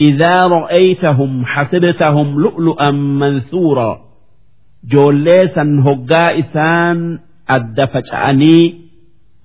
إذا 0.00 0.36
رأيتهم 0.56 1.32
حسبتهم 1.46 2.28
لؤلؤا 2.42 2.90
منثورا 2.90 3.90
joollee 4.92 5.44
san 5.54 5.70
hoggaa 5.86 6.30
isaan 6.42 6.98
adda 7.56 7.84
faca'anii 7.94 8.64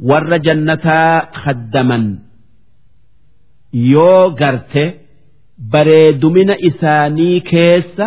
warra 0.09 0.37
jannataa 0.47 1.15
kaddaman 1.43 2.05
yoo 3.93 4.29
garte 4.39 4.83
bareedumina 5.73 6.55
isaanii 6.69 7.37
keessa 7.51 8.05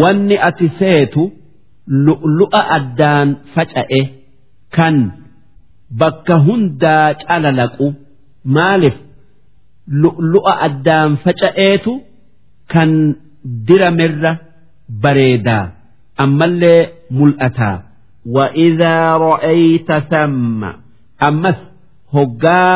wanni 0.00 0.36
ati 0.48 0.68
seetu 0.78 1.22
lu'lu'a 2.06 2.60
addaan 2.78 3.28
faca'e 3.54 4.00
kan 4.76 4.96
bakka 6.00 6.36
hundaa 6.46 7.14
calalaqu 7.24 7.86
maaliif 8.56 8.96
lu'lu'a 10.02 10.54
addaan 10.68 11.10
faca'eetu 11.24 11.92
kan 12.72 12.90
diramirra 13.68 14.32
bareedaa 15.02 15.64
ammallee 16.24 16.80
mul'ataa 17.18 17.76
وإذا 18.36 18.96
رأيت 19.16 19.90
ثم 20.12 20.60
أمس 21.28 21.58
هقا 22.14 22.66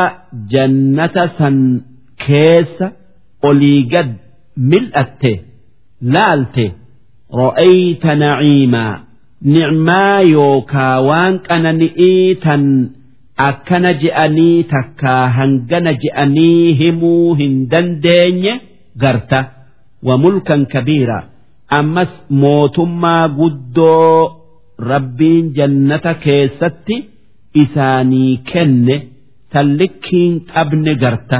جنة 0.52 1.16
سن 1.38 1.80
كيس 2.26 2.76
أوليقد 3.44 4.16
ملأته 4.56 5.36
لالته 6.02 6.72
رأيت 7.34 8.06
نعيما 8.06 8.86
nicmaa 9.53 10.19
yookaa 10.35 10.95
waan 11.07 11.35
qanani'ii 11.47 12.35
tan 12.43 12.63
akkana 13.47 13.91
je'anii 14.03 14.63
takkaa 14.73 15.23
hangana 15.37 15.91
je'anii 16.03 16.73
himuu 16.81 17.33
hin 17.41 17.55
dandeenye 17.71 18.53
garta. 19.03 19.39
Wa 20.07 20.17
mulkan 20.23 20.65
kabiira. 20.73 21.19
Ammas 21.79 22.11
mootummaa 22.41 23.27
guddoo 23.39 24.19
rabbiin 24.91 25.45
jannata 25.57 26.13
keessatti 26.25 26.95
isaanii 27.63 28.31
kenne 28.51 28.97
tan 29.51 29.67
likkiin 29.79 30.33
qabne 30.53 30.93
garta. 31.03 31.39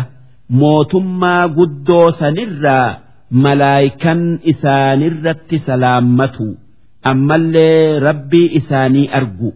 Mootummaa 0.62 1.48
guddoo 1.58 2.12
sanirraa 2.20 2.90
malaayikan 3.44 4.22
isaanirratti 4.54 5.58
salaammatu. 5.68 6.48
ammallee 7.12 8.00
rabbii 8.08 8.48
isaanii 8.60 9.08
argu. 9.20 9.50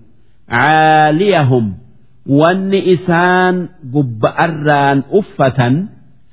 Caaliyahum 0.49 1.65
wanni 2.39 2.79
isaan 2.95 3.55
gubba'arraan 3.93 4.99
uffatan 5.19 5.75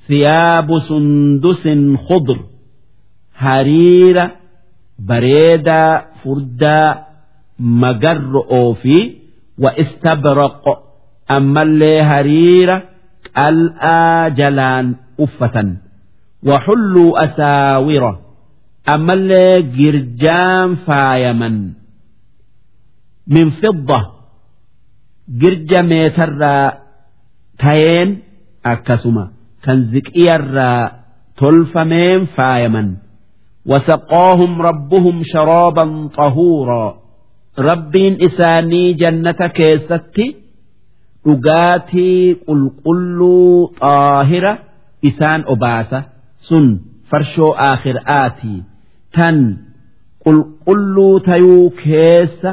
siyaabu 0.07 0.75
sundusin 0.89 1.81
khudr. 2.07 2.37
Hariira 3.43 4.25
bareedaa 5.09 5.93
furdaa 6.23 6.89
magarro'oo 7.81 8.73
fi 8.81 8.97
wa 9.63 9.71
istabraqo. 9.83 10.73
Ammallee 11.37 12.01
hariira 12.11 12.77
qal'aa 13.37 14.29
jalaan 14.39 14.87
uffatan. 15.25 15.69
Wa 16.47 16.57
xulluu 16.65 17.09
asaawira. 17.25 18.11
ammallee 18.93 19.55
girjaan 19.77 20.69
faayaman 20.85 21.55
min 23.33 23.47
fidda 23.61 23.99
girja 25.41 25.81
meetarraa 25.91 26.67
tayeen 27.63 28.09
akkasuma 28.73 29.25
kan 29.65 29.79
ziqiyarraa 29.93 30.83
tolfameen 31.39 32.21
faayaman 32.35 32.89
wasaqoohum 33.71 34.53
rabbuhum 34.67 35.17
sharooban 35.31 35.91
xahuuraa 36.17 36.91
rabbiin 37.69 38.15
isaanii 38.27 38.89
jannata 39.01 39.47
keessatti 39.59 40.25
dhugaatii 41.25 42.21
qulqulluu 42.47 43.57
xaahira 43.81 44.53
isaan 45.09 45.41
obaasa 45.53 45.99
sun 46.47 46.65
farshoo 47.09 47.51
aakhir'aatii 47.69 48.59
tan 49.15 49.37
qulqulluu 50.23 51.13
tayuu 51.27 51.65
keessa 51.83 52.51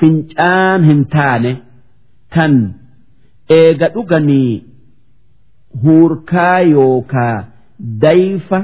fincaan 0.00 0.80
hin 0.90 1.00
taane 1.14 1.52
tan 2.34 2.54
eega 3.60 3.88
dhuganii 3.94 4.52
huurkaa 5.84 6.58
yookaa 6.74 7.36
dayfa 8.04 8.58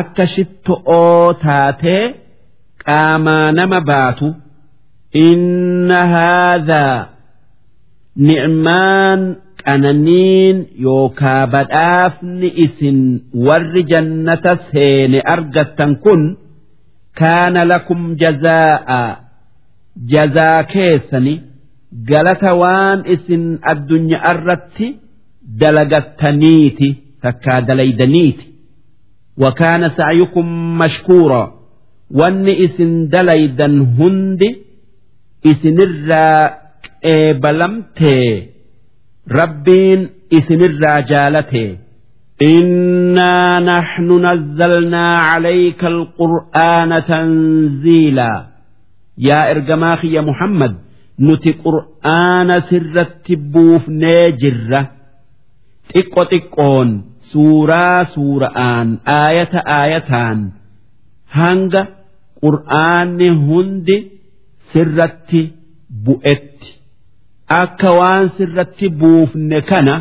akka 0.00 0.24
shitto'oo 0.34 1.34
taatee 1.44 2.02
qaamaa 2.84 3.46
nama 3.58 3.80
baatu 3.92 4.28
inna 5.26 6.00
haadhaa 6.14 6.98
ni'maan 8.28 9.20
qananiin 9.69 10.57
yookaa 10.85 11.43
badhaafni 11.53 12.49
isin 12.65 12.99
warri 13.47 13.83
jannata 13.91 14.53
seene 14.71 15.19
argattan 15.33 15.91
kun 16.03 16.21
kaana 17.19 17.61
lakum 17.71 18.01
jazaa'a 18.23 19.01
jazaa 20.13 20.59
keessani 20.73 21.33
galata 22.09 22.51
waan 22.61 22.99
isin 23.15 23.43
addunyaa 23.71 24.23
irratti 24.33 24.87
dalagattaniiti 25.61 26.89
takkaa 27.23 27.61
dalaydaniiti 27.67 28.45
وكان 29.43 29.89
سعيكم 29.89 30.47
مشكورا 30.77 31.43
وان 32.11 32.47
اسن 32.65 32.91
دليدا 33.13 33.65
هند 33.99 34.41
اسن 35.51 35.77
الرا 35.87 36.27
eebalamtee 37.13 38.29
rabbiin 39.39 40.09
isinirraa 40.37 41.01
jaalate 41.11 41.65
إنا 42.41 43.59
نحن 43.59 44.25
نزلنا 44.25 45.17
عليك 45.17 45.83
القرآن 45.85 47.03
تنزيلا 47.05 48.45
يا 49.17 49.51
إرجماخ 49.51 50.05
يا 50.05 50.21
محمد 50.21 50.75
نتي 51.19 51.51
قرآن 51.51 52.61
سر 52.69 53.01
التبوف 53.01 53.89
ناجرة 53.89 54.81
تقو 55.93 56.23
تقون 56.23 56.89
سورة 57.33 58.03
سورة 58.03 58.47
آية 59.07 59.53
آيتان 59.83 60.51
هنگ 61.31 61.73
قرآن 62.43 63.21
هند 63.21 63.89
سر 64.73 64.97
التبوئت 65.03 66.48
akka 67.58 67.90
waan 67.98 68.26
sirratti 68.36 68.88
buufne 69.00 69.58
kana 69.70 69.94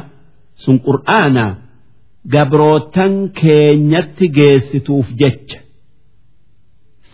sun 0.64 0.78
qur'aana 0.88 1.46
gabrootan 2.34 3.14
keenyatti 3.40 4.26
geessituuf 4.38 5.08
jecha. 5.22 5.60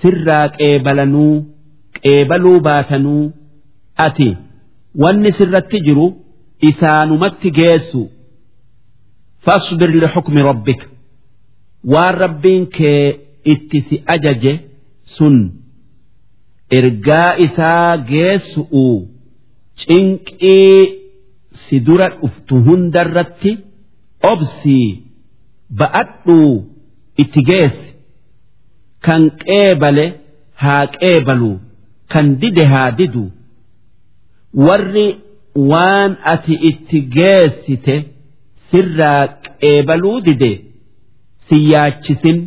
Sirraa 0.02 0.46
qeebalanuu 0.58 1.34
qeebaluu 2.02 2.60
baatanuu 2.68 3.24
ati 4.06 4.30
wanni 5.02 5.32
sirratti 5.38 5.78
jiru 5.88 6.08
isaanumatti 6.70 7.50
geessu. 7.60 8.02
Fasbir 9.46 9.90
lixukmi 10.02 10.42
rabbika 10.50 10.88
waan 11.94 12.16
rabbiin 12.24 12.64
kee 12.78 13.02
itti 13.54 13.80
si 13.88 13.96
ajaje 14.14 14.54
sun 15.16 15.36
ergaa 16.78 17.30
isaa 17.46 17.98
geessu'uu 18.12 18.96
cinqii 19.82 20.80
si 21.64 21.76
dura 21.88 22.08
dhuftu 22.20 22.56
hundarratti 22.68 23.52
obsii 24.32 24.88
ba'adhuu 25.80 26.54
itti 27.24 27.42
geessi 27.50 27.90
kan 29.06 29.24
qeebale 29.44 30.06
haa 30.64 30.84
qeebalu 30.98 31.52
kan 32.14 32.28
dide 32.42 32.64
haa 32.74 32.90
didu. 33.00 33.26
Warri 34.66 35.08
waan 35.72 36.12
ati 36.34 36.54
itti 36.70 37.00
geessite 37.18 37.96
sirraa 38.70 39.22
qeebaluu 39.62 40.18
dide 40.28 40.52
si 41.48 41.58
yaachisin 41.72 42.40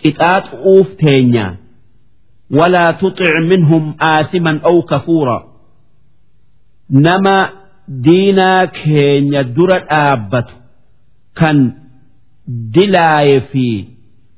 qixaaxuuf 0.00 0.88
teenyaa 1.02 1.50
ولا 2.51 2.91
تطع 2.91 3.39
منهم 3.49 3.95
آثما 4.01 4.59
أو 4.65 4.81
كفورا 4.81 5.55
نما 6.89 7.49
دينا 7.87 8.65
كين 8.65 9.33
يدر 9.33 9.77
الآبت 9.77 10.47
كان 11.35 11.73
دلاي 12.47 13.41
في 13.41 13.85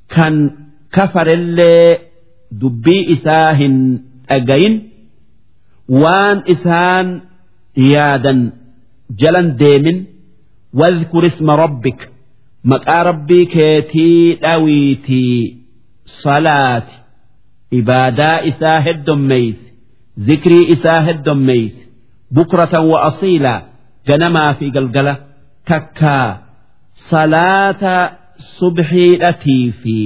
كان 0.08 0.50
كفر 0.92 1.26
اللي 1.32 1.98
دبي 2.52 3.12
إساهن 3.12 4.00
أجين 4.30 4.88
وان 5.88 6.42
إسان 6.50 7.20
يادا 7.76 8.52
جلن 9.10 9.56
ديمن 9.56 10.04
واذكر 10.74 11.26
اسم 11.26 11.50
ربك 11.50 12.08
مكا 12.64 13.02
ربي 13.02 13.44
كيتي 13.44 14.38
أويتي 14.54 15.56
صلاتي 16.06 16.98
ibaadaa 17.80 18.36
isaa 18.50 18.78
heddommeeyse 18.86 19.64
zikrii 20.28 20.64
isaa 20.74 21.00
heddommeeyse 21.08 21.80
bukratan 22.34 22.84
wa 22.92 22.98
asiilaa 23.08 23.60
ganamaa 24.08 24.50
fi 24.58 24.66
galgala 24.76 25.14
takkaa 25.70 26.28
salaata 27.10 27.94
subxiidhatii 28.58 29.66
fi 29.82 29.96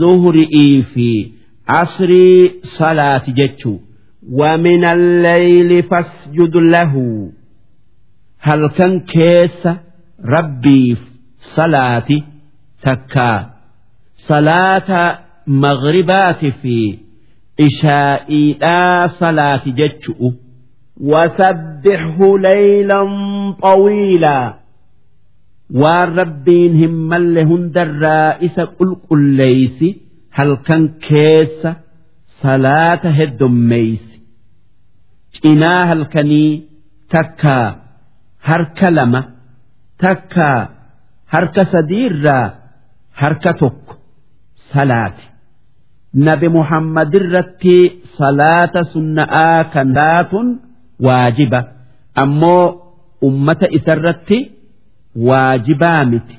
zuhri'ii 0.00 0.76
fi 0.94 1.08
asrii 1.80 2.40
salaati 2.78 3.32
jechuu 3.40 3.78
ومن 4.40 4.84
الليل 4.84 5.70
فاسجد 5.82 6.56
له 6.56 6.92
هل 8.46 8.68
كان 8.68 9.00
كيس 9.00 9.68
ربي 10.34 10.96
صلاتي 11.56 12.22
تكا 12.82 13.50
صلاة 14.16 14.90
مغربات 15.48 16.44
في 16.44 16.98
إشائي 17.60 18.58
صلاة 19.08 19.62
جتشؤ 19.66 20.30
وسبحه 21.00 22.38
ليلا 22.38 23.00
طويلا 23.62 24.54
والربين 25.74 26.84
هم 26.84 27.14
لهن 27.14 27.72
الرائس 27.76 28.60
قل 28.60 28.96
قل 29.10 29.22
ليس 29.22 29.96
هل 30.32 30.54
كان 30.54 30.88
كيس 30.88 31.68
صلاة 32.26 33.00
هدميس 33.04 34.20
إنا 35.46 35.92
هل 35.92 36.04
كني 36.04 36.62
تكا 37.10 37.80
هرك 38.42 38.84
لما 38.84 39.34
تكا 39.98 40.68
هرك 41.28 41.62
سدير 41.62 42.12
nabi 46.13 46.47
Muhammad 46.49 47.13
irratti 47.19 47.77
salaata 48.17 48.83
sunna'aa 48.93 49.63
kan 49.73 49.93
laatun 49.97 50.47
waajiba. 51.05 51.59
Ammoo 52.23 52.63
ummata 53.21 53.67
isarratti 53.77 54.37
waajibaa 55.27 56.05
miti. 56.05 56.35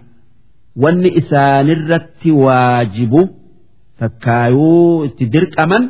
Wanni 0.82 1.08
isaanirratti 1.20 2.30
waajibu 2.44 3.20
takkaayuu 3.98 5.04
itti 5.04 5.24
dirqaman 5.34 5.84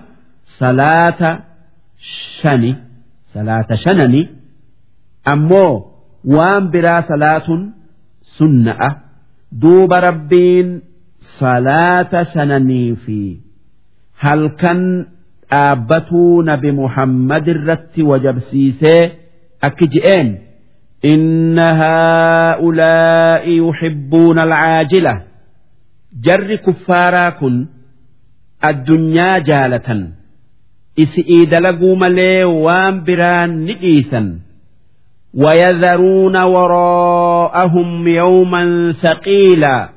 salaata 0.58 1.30
shani 2.42 2.72
salaata 3.34 3.76
shanani. 3.84 4.22
Ammoo 5.32 5.72
waan 6.36 6.70
biraa 6.72 7.02
salaatun 7.08 7.60
sunna'a. 8.38 8.88
Duuba 9.62 10.00
rabbiin 10.00 10.68
salaata 11.38 12.24
shananii 12.32 12.96
fi 13.04 13.18
شنني 14.21 14.21
في 14.21 14.27
هل 14.27 14.47
كان 14.47 15.05
آبتو 15.51 16.41
نبي 16.41 16.71
محمد 16.71 17.49
الرت 17.49 17.99
وجبسيسي 17.99 19.11
أكجئين 19.63 20.39
إن 21.05 21.59
هؤلاء 21.59 23.49
يحبون 23.49 24.39
العاجلة 24.39 25.21
جر 26.23 26.55
كفاراكن 26.55 27.65
الدنيا 28.65 29.37
جالة 29.37 30.07
إسئي 30.99 31.45
دلقوا 31.45 31.95
ملي 31.95 32.43
وان 32.43 33.03
بران 33.03 33.65
نئيسا 33.65 34.39
ويذرون 35.33 36.37
وراءهم 36.43 38.07
يوما 38.07 38.93
ثقيلا 39.01 39.89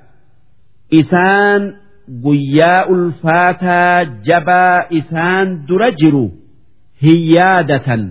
isaan 0.88 1.76
guyyaa 2.23 2.85
ulfaataa 2.93 4.05
jabaa 4.29 4.85
isaan 4.99 5.47
dura 5.67 5.89
jiru 6.01 6.23
hin 7.05 7.21
yaadatan 7.35 8.03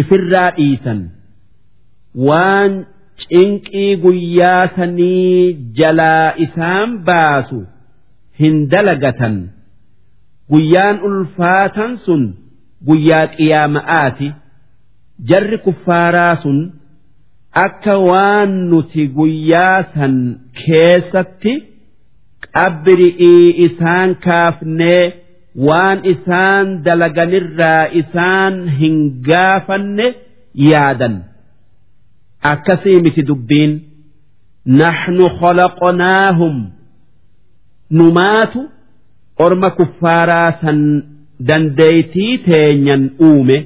ifirraa 0.00 0.50
dhiisan. 0.56 1.00
Waan 2.28 2.72
cinqii 3.22 3.90
guyyaa 4.04 4.68
sanii 4.76 5.52
jalaa 5.78 6.32
isaan 6.46 6.98
baasu 7.10 7.60
hin 8.40 8.56
dalagatan. 8.72 9.36
Guyyaan 10.50 11.00
ulfaatan 11.08 11.96
sun 12.04 12.22
guyyaa 12.88 13.26
qiyaama'aati 13.36 14.28
jarri 15.30 15.58
kuffaaraa 15.64 16.34
sun 16.42 16.58
akka 17.64 17.94
waan 18.10 18.50
nuti 18.70 19.02
guyyaa 19.18 19.76
san 19.94 20.14
keessatti 20.60 21.52
qabri'ii 22.56 23.46
isaan 23.66 24.10
kaafnee 24.26 25.02
waan 25.66 25.98
isaan 26.12 26.66
dalaganirraa 26.84 27.84
isaan 28.00 28.54
hin 28.80 28.96
gaafanne 29.28 30.06
yaadan. 30.70 31.14
Akkasii 32.52 32.98
miti 33.04 33.22
dubbiin 33.28 33.72
naxnu 34.80 35.26
khalaqnaahum. 35.40 36.56
Numaatu 37.98 38.60
orma 39.44 39.70
kuffaaraa 39.78 40.50
san 40.62 40.78
dandeeytii 41.48 42.38
teenyan 42.46 43.02
uume. 43.28 43.58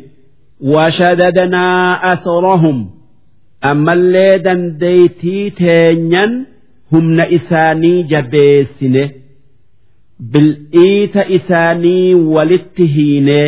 Washadadnaa 0.75 2.01
asrahum. 2.13 2.79
Ammallee 3.71 4.35
dandeeytii 4.47 5.45
teenyan 5.61 6.33
humna 6.92 7.30
isaanii 7.38 8.04
jabeessine 8.04 9.04
bil'iita 10.34 11.26
isaanii 11.38 12.14
walitti 12.36 12.86
hiine 12.98 13.40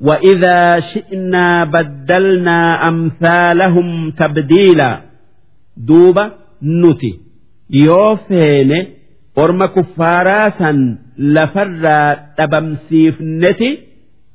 وإذا 0.00 0.80
شئنا 0.80 1.64
بدلنا 1.64 2.88
أمثالهم 2.88 4.10
تبديلا 4.10 5.00
دوبا 5.76 6.32
نتي 6.62 7.12
يوفين 7.70 8.72
أرم 9.38 9.64
كفاراسا 9.66 10.96
لفر 11.18 11.84
تبمسيفنتي 12.38 13.78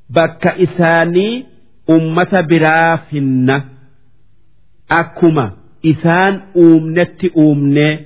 بك 0.10 0.44
إساني 0.48 1.46
أمة 1.90 2.42
برافن 2.50 3.62
أكما 4.92 5.52
إسان 5.86 6.42
أمنت 6.58 7.26
أمني 7.38 8.00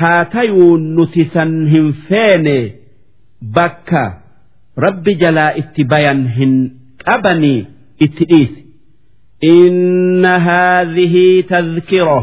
haa 0.00 0.24
tayuu 0.34 0.76
nuti 0.96 1.24
san 1.34 1.52
hin 1.72 1.88
feene 2.08 2.56
bakka 3.56 4.02
rabbi 4.84 5.12
jalaa 5.22 5.52
itti 5.62 5.82
bayan 5.92 6.20
hin 6.36 6.52
qabanii 7.04 7.60
itti 8.06 8.24
dhiise. 8.30 8.58
Inna 9.54 10.32
haadhihii 10.46 11.42
tazkiro 11.52 12.20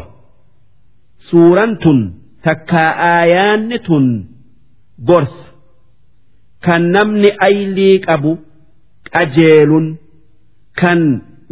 suuraan 1.30 1.74
tun 1.84 2.00
takkaa 2.48 2.90
aayaanni 3.14 3.78
tun 3.88 4.06
gorsa 5.10 5.46
kan 6.68 6.84
namni 6.96 7.30
aylii 7.48 7.96
qabu 8.08 8.32
qajeelun 9.14 9.88
kan 10.82 11.02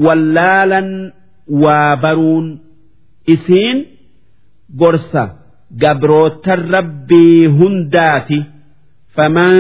wallaalan 0.06 0.90
waa 1.64 1.92
baruun 2.04 2.48
isiin 3.36 3.78
gorsa. 4.82 5.24
gabroota 5.76 6.56
rabbii 6.56 7.46
hundaati 7.60 8.40
faman 9.16 9.56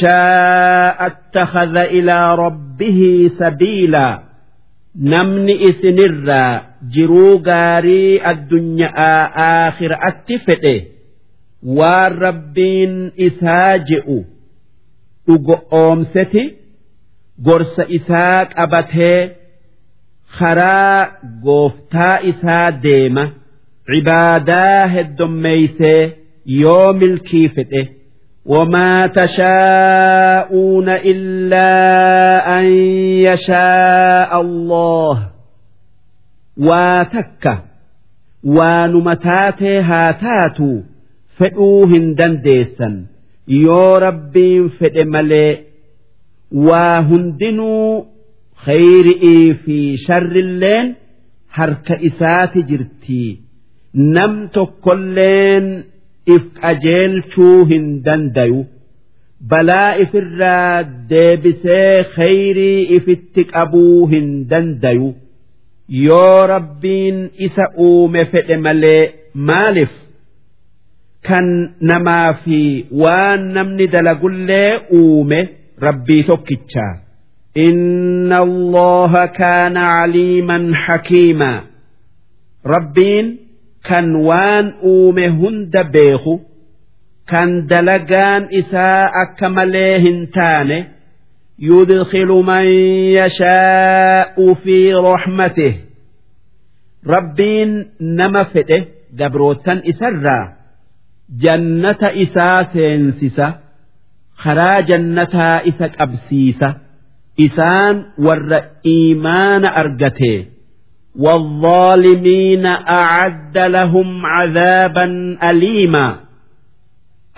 shaa'a 0.00 0.98
attakhadha 1.06 1.84
ilaa 1.98 2.36
rabbihi 2.36 3.30
sabiilaa 3.38 4.12
namni 5.12 5.54
isinirraa 5.68 6.60
jiruu 6.96 7.38
gaarii 7.48 8.20
addunyaa 8.32 9.20
aakhiraatti 9.46 10.38
fedhe 10.46 10.74
waan 11.78 12.18
rabbiin 12.26 12.94
isaa 13.28 13.78
je'u 13.92 14.18
dhugo'oomseti 15.26 16.44
gorsa 17.46 17.84
isaa 17.98 18.44
qabatee 18.56 19.18
karaa 20.38 20.98
gooftaa 21.44 22.16
isaa 22.32 22.70
deema. 22.84 23.24
ديمة 23.87 23.89
عباداه 23.89 24.99
الدميسي 24.99 26.11
يوم 26.45 27.01
الكيفته 27.03 27.87
وما 28.45 29.07
تشاءون 29.07 30.89
إلا 30.89 31.69
أن 32.59 32.65
يشاء 33.25 34.41
الله 34.41 35.29
واتك 36.57 37.63
ونمتات 38.43 39.63
هاتات 39.63 40.57
فئوهن 41.37 42.15
دنديسا 42.15 43.05
يو 43.47 43.95
ربي 43.95 44.69
فئ 44.69 45.03
ملئ 45.03 45.59
وهندنوا 46.51 48.03
خير 48.55 49.05
في 49.65 49.97
شر 49.97 50.31
اللين 50.35 50.95
هرك 51.51 51.91
إسات 51.91 52.57
جرتي 52.57 53.42
نمت 53.95 54.55
كلين 54.85 55.83
if 56.35 56.43
qajeelchuu 56.61 57.65
hin 57.69 57.85
dandayu 58.05 58.59
balaa 59.51 59.95
ifirraa 60.03 60.83
deebisee 61.11 62.03
khayrii 62.15 62.81
ifitti 62.97 63.43
qabuu 63.53 64.07
hin 64.11 64.27
dandayu 64.51 65.07
yoo 66.07 66.47
rabbiin 66.53 67.17
isa 67.47 67.65
uume 67.87 68.21
fedhe 68.33 68.57
malee 68.67 69.01
maalif 69.49 69.93
kan 71.27 71.47
namaa 71.91 72.29
fi 72.43 72.59
waan 73.03 73.41
namni 73.57 73.85
dalagullee 73.97 74.71
uume 75.01 75.39
rabbii 75.87 76.23
tokkichaa 76.31 76.93
إن 77.57 78.31
الله 78.33 79.25
كان 79.25 79.77
عليما 79.77 80.57
حكيما 80.85 81.53
ربين 82.65 83.25
kan 83.88 84.06
waan 84.28 84.66
uume 84.92 85.26
hunda 85.40 85.82
beeku 85.94 86.34
kan 87.30 87.50
dalagaan 87.70 88.42
isaa 88.60 89.02
akka 89.22 89.48
malee 89.56 89.94
hin 90.04 90.18
taane 90.36 90.78
yudkilu 91.68 92.36
man 92.50 92.66
yashaa'u 93.18 94.46
fi 94.62 94.76
rahmatih 95.08 95.74
rabbiin 97.14 97.72
nama 98.20 98.42
fedhe 98.52 98.78
gabrootan 99.18 99.78
isarraa 99.92 100.44
jannata 101.44 102.08
isaa 102.24 102.58
seensisa 102.72 103.46
karaa 104.44 104.78
jannataa 104.90 105.56
isa 105.70 105.86
qabsiisa 105.98 106.68
isaan 107.46 107.96
warra 108.26 108.58
iimaana 108.94 109.68
argatee 109.82 110.38
والظالمين 111.19 112.65
أعد 112.65 113.57
لهم 113.57 114.25
عذابا 114.25 115.37
أليما 115.51 116.19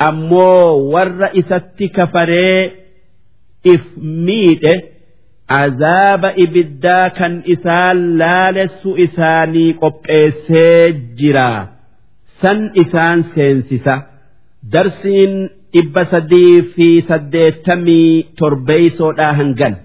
أمو 0.08 0.62
والرئيسة 0.94 1.72
كفري 1.96 2.72
إفميته 3.68 4.82
عذاب 5.50 6.26
إبدا 6.26 7.08
كان 7.08 7.44
إسان 7.52 8.18
لالس 8.18 8.88
إساني 8.88 9.72
قبئسي 9.72 10.92
جرا 11.20 11.70
سن 12.42 12.72
إسان 12.82 13.24
سينسسا 13.24 14.04
درسين 14.64 15.50
إبا 15.76 16.04
سدي 16.04 16.62
في 16.62 17.02
سدي 17.02 17.52
تمي 17.52 18.24
تربيسو 18.38 19.12
هنجن 19.20 19.76